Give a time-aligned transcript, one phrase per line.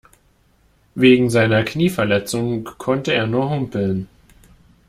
[0.95, 4.07] Wegen seiner Knieverletzung konnte er nur humpeln.